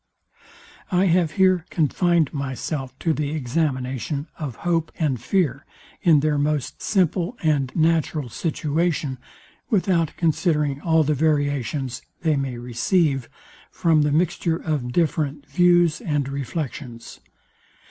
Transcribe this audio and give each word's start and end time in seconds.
I 0.91 1.05
have 1.05 1.33
here 1.33 1.63
confined 1.69 2.33
myself 2.33 2.97
to 2.97 3.13
the 3.13 3.29
examination 3.35 4.25
of 4.39 4.55
hope 4.65 4.91
and 4.97 5.21
fear 5.21 5.63
in 6.01 6.21
their 6.21 6.39
most 6.39 6.81
simple 6.81 7.37
and 7.43 7.71
natural 7.75 8.27
situation, 8.27 9.19
without 9.69 10.13
considering 10.17 10.81
all 10.81 11.03
the 11.03 11.13
variations 11.13 12.01
they 12.21 12.35
may 12.35 12.57
receive 12.57 13.29
from 13.69 14.01
the 14.01 14.11
mixture 14.11 14.57
of 14.57 14.91
different 14.91 15.45
views 15.47 16.01
and 16.01 16.27
reflections. 16.27 17.19